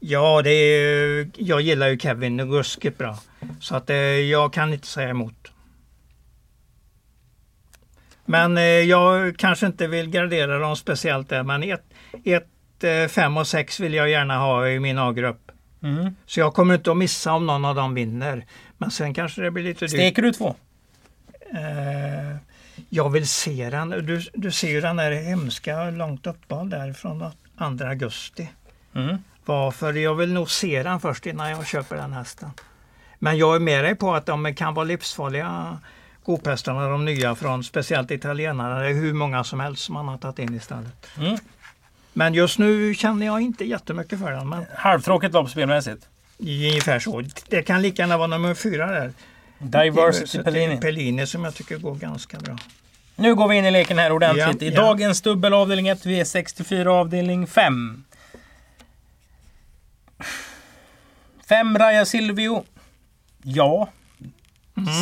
[0.00, 3.18] Ja, det är, jag gillar ju Kevin ruskigt bra.
[3.60, 5.52] Så att eh, jag kan inte säga emot.
[8.24, 11.42] Men eh, jag kanske inte vill gradera dem speciellt där.
[11.42, 11.82] Men 1,
[13.10, 15.50] 5 eh, och 6 vill jag gärna ha i min A-grupp.
[15.82, 16.16] Mm.
[16.26, 18.46] Så jag kommer inte att missa om någon av dem vinner.
[18.78, 19.90] Men sen kanske det blir lite dyrt.
[19.90, 20.56] Steker du två?
[21.54, 22.36] Eh,
[22.88, 23.88] jag vill se den.
[23.90, 27.30] Du, du ser ju den där hemska långt uppehåll där från
[27.78, 28.48] 2 augusti.
[28.94, 29.16] Mm.
[29.44, 29.92] Varför?
[29.92, 32.50] Jag vill nog se den först innan jag köper den hästen.
[33.18, 35.78] Men jag är med dig på att de kan vara livsfarliga
[36.24, 38.78] Gopestarna, de nya från speciellt italienarna.
[38.78, 41.06] Det är hur många som helst som man har tagit in istället.
[41.18, 41.36] Mm.
[42.12, 44.48] Men just nu känner jag inte jättemycket för den.
[44.48, 44.64] Men...
[44.74, 46.08] Halvtråkigt lopp spelmässigt?
[46.38, 47.22] Ungefär så.
[47.48, 49.12] Det kan lika gärna vara nummer fyra där.
[49.58, 50.76] Diversity Pellini.
[50.76, 52.56] Pellini som jag tycker går ganska bra.
[53.16, 54.62] Nu går vi in i leken här ordentligt.
[54.62, 54.80] Ja, I ja.
[54.82, 58.04] dagens dubbel avdelning 1, V64 avdelning 5.
[61.48, 62.64] 5 Raja Silvio.
[63.42, 63.88] Ja.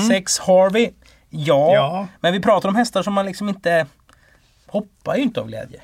[0.08, 0.46] 6 mm.
[0.46, 0.90] Harvey.
[1.30, 1.74] Ja.
[1.74, 2.08] ja.
[2.20, 3.86] Men vi pratar om hästar som man liksom inte
[4.66, 5.80] hoppar ju inte av glädje.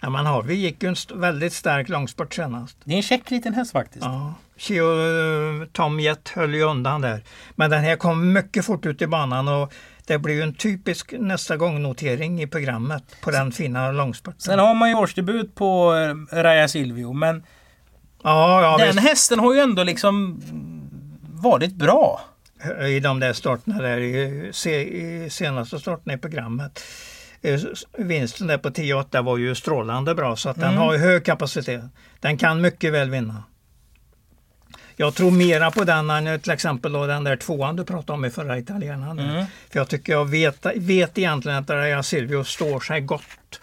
[0.00, 0.42] Ja, man har.
[0.42, 2.76] Vi gick ju en väldigt stark långspurt senast.
[2.84, 4.04] Det är en käck liten häst faktiskt.
[4.04, 4.34] Ja.
[4.70, 7.22] Uh, Tom Jet höll ju undan där.
[7.54, 9.72] Men den här kom mycket fort ut i banan och
[10.06, 14.40] det blir ju en typisk nästa gång-notering i programmet på den fina långspurten.
[14.40, 17.44] Sen har man ju årsdebut på uh, Raja Silvio men
[18.22, 19.08] ja, ja, den visst.
[19.08, 20.40] hästen har ju ändå liksom
[21.22, 22.20] varit bra.
[22.88, 26.80] I de där starterna där, i, senaste starten i programmet.
[27.42, 27.60] Eh,
[27.98, 30.68] vinsten där på 10-8 var ju strålande bra så att mm.
[30.68, 31.84] den har hög kapacitet.
[32.20, 33.44] Den kan mycket väl vinna.
[35.00, 38.24] Jag tror mera på den än till exempel då den där tvåan du pratade om
[38.24, 39.18] i förra italienaren.
[39.18, 39.44] Mm.
[39.70, 43.60] För jag tycker jag vet, vet egentligen att Raja Silvio står sig gott.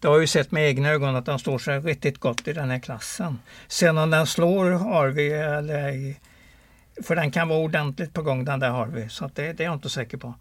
[0.00, 2.52] Det har jag ju sett med egna ögon att den står sig riktigt gott i
[2.52, 3.38] den här klassen.
[3.68, 6.20] Sen om den slår Harvey eller ej,
[7.02, 9.74] för den kan vara ordentligt på gång den där Harvey, så det, det är jag
[9.74, 10.34] inte säker på.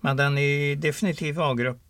[0.00, 1.87] Men den är definitivt A-grupp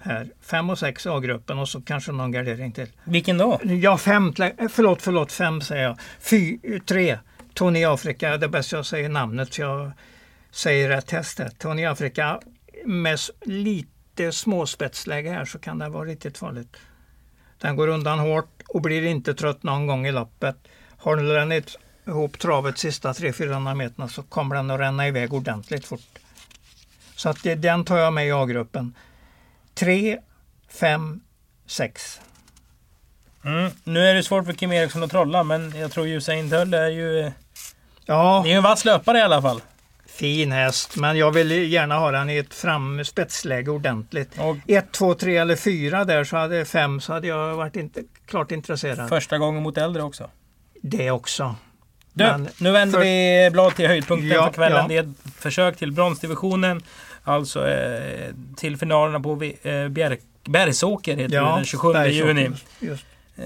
[0.00, 0.28] här.
[0.40, 2.86] Fem och sex A-gruppen och så kanske någon gardering till.
[3.04, 3.60] Vilken då?
[3.62, 4.34] Ja, fem,
[4.70, 5.98] förlåt, förlåt, fem säger jag.
[6.20, 7.18] Fy, tre.
[7.54, 9.92] Tony Afrika, det är bäst jag säger namnet för jag
[10.50, 11.48] säger rätt häst här.
[11.58, 12.40] Tony Afrika
[12.84, 16.76] med lite småspetsläge här så kan det vara riktigt farligt.
[17.58, 20.56] Den går undan hårt och blir inte trött någon gång i loppet.
[20.96, 21.62] Håller den
[22.06, 26.18] ihop travet sista 300-400 meterna så kommer den att ränna iväg ordentligt fort.
[27.16, 28.94] Så att det, den tar jag med i A-gruppen.
[29.74, 30.18] 3,
[30.68, 31.20] 5,
[31.66, 32.20] 6.
[33.44, 33.70] Mm.
[33.84, 36.88] Nu är det svårt för Kim Eriksson att trolla men jag tror Usain Tull är
[36.88, 37.32] ju...
[38.06, 38.40] Ja.
[38.44, 39.62] Det är ju en vass löpare i alla fall.
[40.06, 44.30] Fin häst, men jag vill gärna ha den i ett fram spetsläge ordentligt.
[44.66, 48.50] 1, 2, 3 eller 4 där så hade 5 så hade jag varit inte, klart
[48.52, 49.08] intresserad.
[49.08, 50.30] Första gången mot äldre också.
[50.82, 51.54] Det också.
[52.12, 53.04] Du, men nu vänder för...
[53.04, 54.82] vi blad till höjdpunkten ja, för kvällen.
[54.82, 54.88] Ja.
[54.88, 56.82] Det är ett försök till bronsdivisionen.
[57.24, 62.50] Alltså eh, till finalerna på eh, Bjär, Bergsåker heter ja, det, den 27 Bergsåker, juni.
[63.36, 63.44] Eh,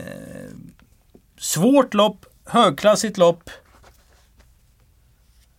[1.39, 3.51] svårt lopp, högklassigt lopp.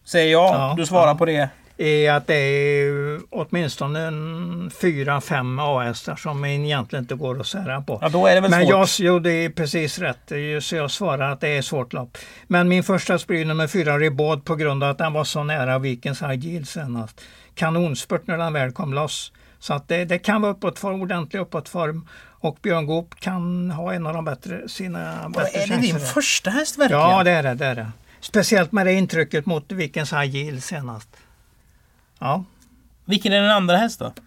[0.06, 0.56] Säger jag.
[0.56, 1.16] Ja, du svarar ja.
[1.16, 1.50] på det.
[1.78, 7.82] Är att det är åtminstone en fyra, fem A-hästar som egentligen inte går att sära
[7.82, 8.00] på.
[8.02, 8.70] Ja, då är det väl Men svårt.
[8.70, 10.32] jag, jo, det är precis rätt.
[10.64, 12.18] Så jag svarar att det är svårt lopp.
[12.48, 15.80] Men min första sprid nummer fyra, Ribod, på grund av att den var så nära
[15.80, 17.22] Vikens Yield senast.
[17.56, 19.32] Kanonspurt när den väl kom loss.
[19.60, 22.08] Så att det, det kan vara uppåtform, ordentlig uppåtform.
[22.46, 26.50] Och Björn Goop kan ha en av de bättre, sina bättre Är det din första
[26.50, 27.02] häst verkligen?
[27.02, 27.54] Ja, det är det.
[27.54, 27.92] det, är det.
[28.20, 31.10] Speciellt med det intrycket mot Vikens Yield senast.
[32.20, 32.46] Ja.
[33.06, 34.22] Vilken är den andra hästen då?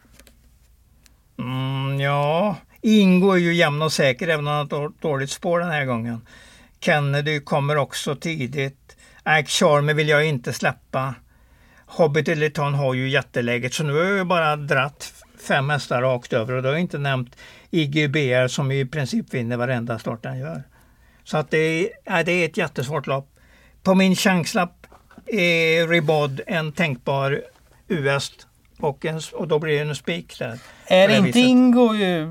[1.43, 5.71] Mm, ja, Ingo är ju jämn och säker även om han har dåligt spår den
[5.71, 6.27] här gången.
[6.81, 8.97] Kennedy kommer också tidigt.
[9.29, 11.15] Ike Charmer vill jag inte släppa.
[11.87, 15.13] Hobbit Eliton har ju jätteläget så nu har jag bara dratt
[15.49, 17.37] fem hästar rakt över och då har jag inte nämnt
[17.71, 20.63] IGBR som i princip vinner varenda start han gör.
[21.25, 23.35] Så att det är, det är ett jättesvårt lopp.
[23.83, 24.87] På min chanslapp
[25.27, 27.43] är Ribod en tänkbar
[27.89, 28.33] US
[28.81, 30.59] och, en, och då blir det en spik där.
[30.87, 31.37] Är inte viset.
[31.37, 32.29] Ingo ju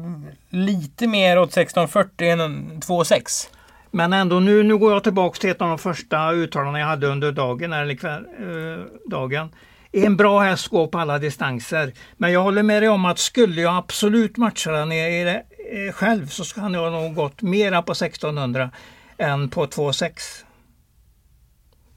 [0.49, 3.49] lite mer åt 1640 än 26?
[3.91, 7.07] Men ändå nu, nu går jag tillbaka till ett av de första uttalandena jag hade
[7.07, 7.73] under dagen.
[7.73, 9.49] Eller kväll, eh, dagen.
[9.91, 11.93] En bra häst går på alla distanser.
[12.17, 15.41] Men jag håller med dig om att skulle jag absolut matcha den i,
[15.71, 18.71] i, själv så skulle jag nog gått mera på 1600
[19.17, 20.43] än på 2,6.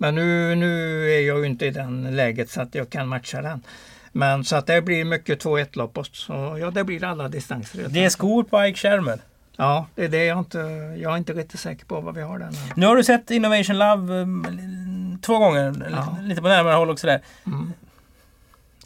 [0.01, 3.43] Men nu, nu är jag ju inte i den läget så att jag kan matcha
[3.43, 3.63] den.
[4.13, 5.99] Men så att det blir mycket 2-1 lopp.
[6.13, 7.87] Så ja, det blir alla distanser.
[7.89, 9.19] Det är skor på Ike Sherman.
[9.57, 10.59] Ja, det är det jag inte...
[10.99, 12.87] Jag är inte riktigt säker på vad vi har där nu.
[12.87, 15.89] Har du sett Innovation Love um, två gånger.
[15.91, 16.17] Ja.
[16.23, 17.21] Lite på närmare håll också där.
[17.47, 17.73] Mm.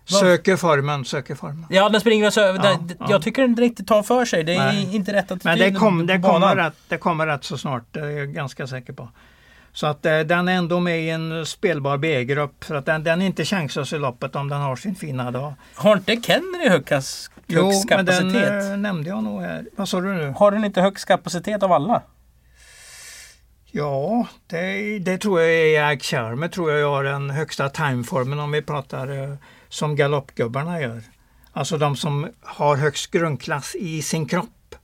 [0.05, 1.66] Söker formen, söker formen.
[1.70, 2.61] Ja, den springer alltså över.
[2.64, 3.20] Ja, jag ja.
[3.20, 4.44] tycker den inte tar för sig.
[4.44, 4.96] Det är Nej.
[4.96, 8.00] inte rätt att Men det, kom, det, kommer rätt, det kommer rätt så snart, det
[8.00, 9.09] är jag ganska säker på.
[9.75, 12.65] Så att eh, den är ändå med i en spelbar B-grupp.
[12.65, 15.55] För att den, den inte chanslös i loppet om den har sin fina dag.
[15.75, 19.69] Har inte Kenry högst Jo, men den eh, nämnde jag nog här.
[19.77, 20.35] Vad sa du nu?
[20.37, 22.03] Har den inte högst kapacitet av alla?
[23.71, 28.53] Ja, det, det tror jag är Ike Charmer tror jag har den högsta timeformen om
[28.53, 29.35] vi pratar eh,
[29.69, 31.03] som galoppgubbarna gör.
[31.53, 34.75] Alltså de som har högst grundklass i sin kropp.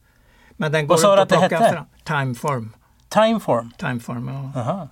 [0.51, 1.85] Men den går Vad sa du att det hette?
[2.05, 2.73] Timeform.
[3.11, 3.73] Timeform?
[3.79, 4.61] Timeform, ja.
[4.61, 4.89] Aha.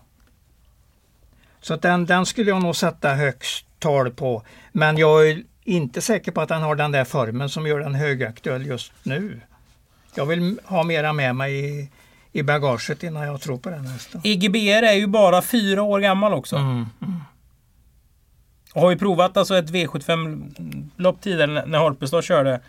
[1.61, 4.43] Så den, den skulle jag nog sätta högst tal på.
[4.73, 7.95] Men jag är inte säker på att den har den där formen som gör den
[7.95, 9.41] högaktuell just nu.
[10.15, 11.91] Jag vill ha mera med mig i,
[12.33, 14.21] i bagaget innan jag tror på den hästen.
[14.25, 16.57] IGBR är ju bara fyra år gammal också.
[16.57, 17.21] Mm, mm.
[18.75, 22.61] Och har ju provat alltså ett V75-lopp tidigare när Holpestad körde.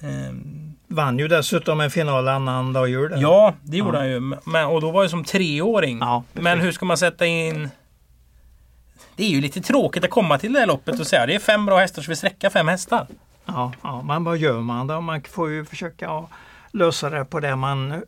[0.00, 0.59] Ehm,
[0.92, 3.12] Vann ju dessutom en final annan dag jul.
[3.16, 3.98] Ja, det gjorde ja.
[3.98, 4.20] han ju.
[4.44, 5.98] Men, och då var det som treåring.
[5.98, 7.70] Ja, Men hur ska man sätta in...
[9.16, 11.38] Det är ju lite tråkigt att komma till det här loppet och säga det är
[11.38, 13.06] fem bra hästar så vi sträcka fem hästar.
[13.46, 15.00] Ja, ja, men vad gör man då?
[15.00, 16.24] Man får ju försöka
[16.72, 18.02] lösa det på det, man,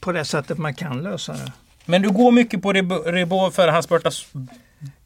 [0.00, 1.52] på det sättet man kan lösa det.
[1.84, 4.12] Men du går mycket på Rebo för han spurtar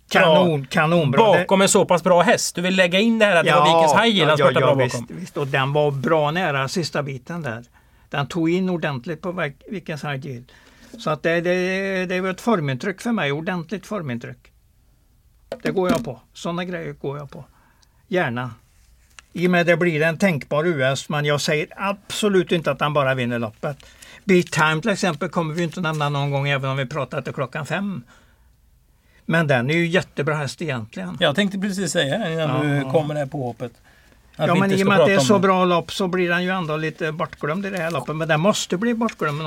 [0.09, 1.23] Kanon, kanonbra.
[1.23, 2.55] Bakom en så pass bra häst.
[2.55, 4.61] Du vill lägga in det här att ja, det var Vikens High han ja, ja,
[4.61, 5.17] bra visst, bakom.
[5.17, 7.65] Visst, och den var bra nära sista biten där.
[8.11, 10.41] Den tog in ordentligt på Vikens High
[10.99, 14.53] Så att det, det, det var ett formintryck för mig, ordentligt formintryck.
[15.63, 16.21] Det går jag på.
[16.33, 17.45] Sådana grejer går jag på.
[18.09, 18.51] Gärna.
[19.33, 22.93] I och med det blir en tänkbar US, men jag säger absolut inte att han
[22.93, 23.77] bara vinner loppet.
[24.25, 27.33] Beat Time till exempel kommer vi inte nämna någon gång även om vi pratar till
[27.33, 28.03] klockan fem.
[29.27, 31.17] Men den är ju jättebra häst egentligen.
[31.21, 32.85] Jag tänkte precis säga det innan ja.
[32.85, 33.73] du kommer här påhoppet.
[34.37, 36.45] Att ja men i och med att det är så bra lopp så blir den
[36.45, 38.17] ju ändå lite bortglömd i det här loppet.
[38.17, 39.41] Men den måste bli bortglömd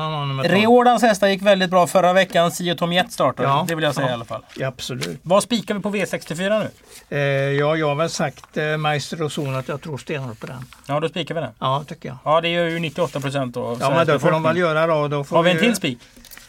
[0.44, 2.52] Reordans hästar gick väldigt bra förra veckan.
[2.52, 3.50] Sio Tom Jet startade.
[3.50, 4.46] Ja, det vill jag säga ja, i alla fall.
[4.56, 5.20] Ja, absolut.
[5.22, 6.70] Vad spikar vi på V64 nu?
[7.18, 7.22] Eh,
[7.60, 10.66] ja, jag har väl sagt eh, Meister och Zon att jag tror stenhårt på den.
[10.88, 11.52] Ja, då spikar vi den.
[11.60, 12.18] Ja, tycker jag.
[12.24, 13.78] Ja, det gör ju 98 procent då.
[13.80, 15.08] Ja, men det får de väl göra då.
[15.08, 16.00] då har vi en till spik?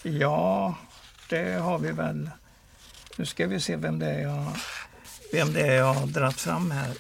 [0.03, 0.75] Ja,
[1.29, 2.31] det har vi väl.
[3.19, 4.47] Nu ska vi se vem det är jag,
[5.33, 6.93] vem det är jag har dragit fram här.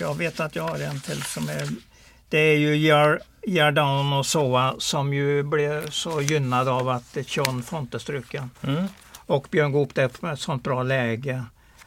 [0.00, 1.68] Jag vet att jag har en till som är...
[2.28, 2.76] Det är ju
[3.46, 8.50] Jardan och Soa som ju blev så gynnad av att John Fonte struken.
[8.62, 8.86] Mm.
[9.16, 11.44] Och Björn Goop det med ett sånt bra läge.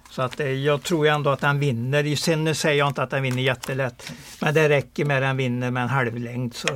[0.10, 2.16] Så att eh, jag tror ändå att han vinner.
[2.16, 4.14] Sen säger jag inte att han vinner jättelätt.
[4.42, 6.68] Men det räcker med att han vinner med en halvlängd så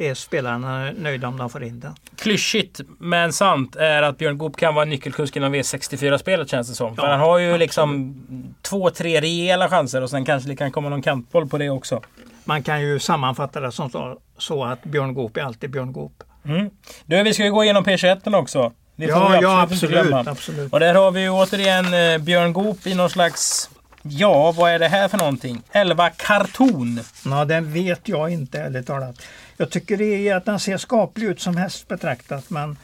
[0.00, 1.94] är spelarna nöjda om de får in den.
[2.16, 6.94] Klyschigt men sant är att Björn Goop kan vara nyckelkusk inom V64-spelet känns det som.
[6.96, 7.60] Ja, För han har ju absolut.
[7.60, 8.14] liksom
[8.62, 12.02] två, tre rejäla chanser och sen kanske det kan komma någon kantboll på det också.
[12.44, 16.22] Man kan ju sammanfatta det som så, så att Björn Goop är alltid Björn Goop.
[16.44, 16.70] Mm.
[17.06, 18.72] Du, vi ska ju gå igenom P21 också.
[18.96, 20.72] Det får ja, vi absolut, ja, absolut, absolut.
[20.72, 23.70] Och där har vi ju återigen eh, Björn Goop i någon slags
[24.02, 25.62] Ja, vad är det här för någonting?
[25.72, 27.00] 11 karton.
[27.24, 29.16] Ja, den vet jag inte ärligt talat.
[29.60, 32.76] Jag tycker det är att den ser skaplig ut som häst betraktat men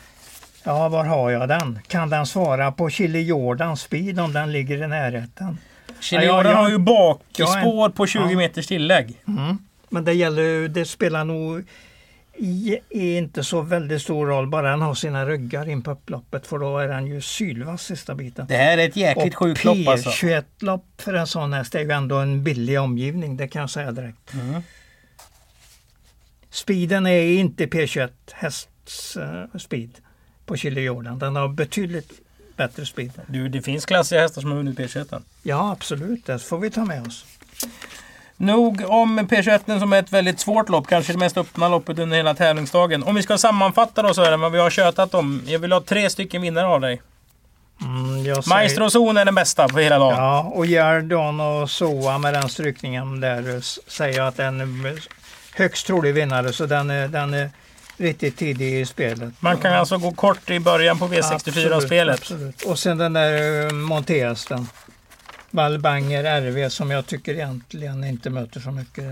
[0.64, 1.78] ja, var har jag den?
[1.86, 5.58] Kan den svara på Chili Jordan Speed om den ligger i närheten?
[6.00, 8.36] Chili Jordan ja, har ju bakspår på 20 ja.
[8.36, 9.22] meters tillägg.
[9.28, 9.58] Mm.
[9.88, 11.64] Men det gäller det spelar nog
[12.36, 16.58] i, inte så väldigt stor roll, bara han har sina ryggar in på upploppet för
[16.58, 18.46] då är han ju sylvass sista biten.
[18.46, 20.10] Det här är ett jäkligt sjukt lopp alltså.
[20.10, 23.92] P21-lopp för en sån häst är ju ändå en billig omgivning, det kan jag säga
[23.92, 24.34] direkt.
[24.34, 24.62] Mm.
[26.54, 29.90] Speeden är inte P21 hästs uh, speed
[30.46, 31.18] på Chile Jordan.
[31.18, 32.12] Den har betydligt
[32.56, 33.12] bättre speed.
[33.26, 35.22] Du, det finns klassiga hästar som har vunnit P21.
[35.42, 36.26] Ja, absolut.
[36.26, 37.24] Det får vi ta med oss.
[38.36, 42.16] Nog om P21 som är ett väldigt svårt lopp, kanske det mest öppna loppet under
[42.16, 43.02] hela tävlingsdagen.
[43.02, 45.42] Om vi ska sammanfatta då Sören, vad vi har tjötat om.
[45.46, 47.02] Jag vill ha tre stycken vinnare av dig.
[47.80, 49.18] Mm, säger...
[49.20, 50.16] Är den bästa på hela dagen.
[50.16, 54.58] Ja, och Gerdon och Soa med den strykningen där säger jag att den
[55.54, 56.52] högst trolig vinnare.
[56.52, 57.50] Så den är, den är
[57.96, 59.32] riktigt tidig i spelet.
[59.40, 62.20] Man kan alltså gå kort i början på V64-spelet?
[62.20, 64.68] Absolut, Och sen den där eh, Monteasten.
[65.50, 69.04] Valbanger RV som jag tycker egentligen inte möter så mycket.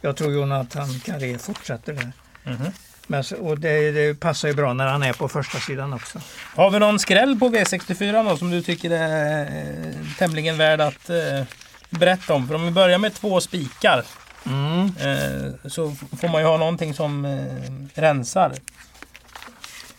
[0.00, 2.12] Jag tror Jonathan Carré fortsätter där.
[2.44, 2.72] Mm -hmm.
[3.06, 6.20] Men, och det, det, passar ju bra när han är på första sidan också.
[6.54, 11.10] Har vi någon skräll på V64 då, som du tycker är eh, tämligen värd att
[11.10, 11.44] eh,
[11.90, 12.48] berätta om?
[12.48, 14.04] För om vi börjar med två spikar
[14.48, 14.86] mm.
[14.86, 18.52] eh, så får man ju ha någonting som eh, rensar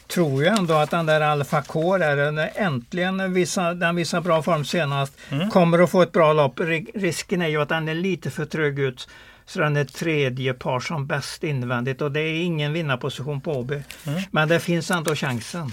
[0.10, 4.66] tror ju ändå att den där Alfa K där, äntligen visa, den visar bra form
[4.66, 5.50] senast, mm.
[5.50, 6.60] kommer att få ett bra lopp.
[6.94, 9.08] Risken är ju att den är lite för trög ut.
[9.46, 13.84] Så den är tredje par som bäst invändigt och det är ingen vinnarposition på Åby.
[14.08, 14.22] Mm.
[14.32, 15.72] Men det finns ändå chansen.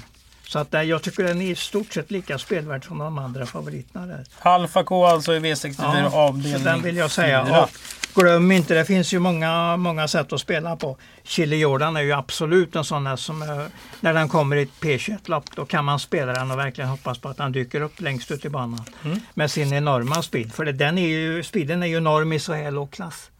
[0.48, 4.06] Så att jag tycker den är i stort sett lika spelvärd som de andra favoriterna
[4.06, 4.24] där.
[4.38, 7.42] Alfa K alltså i V64 ja, avdelning den vill jag säga.
[7.42, 7.70] Och
[8.16, 10.96] glöm inte, det finns ju många, många sätt att spela på.
[11.22, 13.68] Chili Jordan är ju absolut en sån här som är,
[14.00, 17.28] när den kommer i ett P21-lopp då kan man spela den och verkligen hoppas på
[17.28, 18.84] att den dyker upp längst ut i banan.
[19.04, 19.20] Mm.
[19.34, 20.54] Med sin enorma speed.
[20.54, 23.30] För den är ju, speeden är ju enorm i så här låg klass.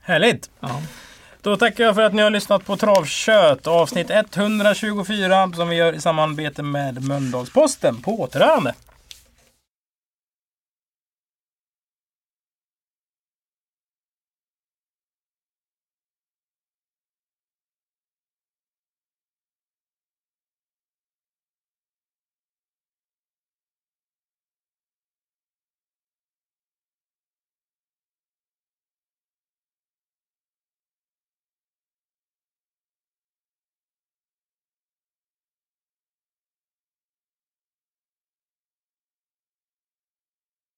[0.00, 0.50] Härligt!
[0.60, 0.82] Ja.
[1.42, 5.92] Då tackar jag för att ni har lyssnat på Travkött avsnitt 124 som vi gör
[5.92, 8.02] i samarbete med Mölndalsposten.
[8.02, 8.74] På återhörande!